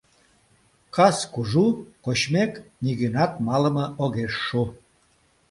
Кас 0.95 1.17
кужу, 1.33 1.67
кочмек, 2.05 2.51
нигӧнат 2.83 3.33
малыме 3.47 3.85
огеш 4.03 4.33
шу. 4.45 4.61